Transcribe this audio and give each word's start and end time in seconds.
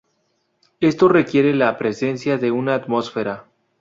Esto 0.79 1.09
requiere 1.09 1.53
la 1.53 1.77
presencia 1.77 2.39
de 2.39 2.49
una 2.49 2.73
atmósfera. 2.73 3.45